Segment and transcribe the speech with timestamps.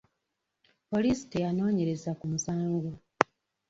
[0.89, 2.89] Poliisi teyanoonyereza ku musango.